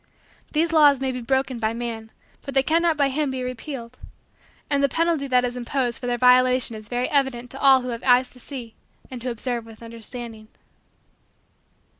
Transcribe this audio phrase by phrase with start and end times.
[0.53, 2.09] These laws may be broken by man
[2.41, 3.99] but they cannot by him be repealed;
[4.67, 7.89] and the penalty that is imposed for their violation is very evident to all who
[7.89, 8.73] have eyes to see
[9.11, 10.47] and who observe with understanding.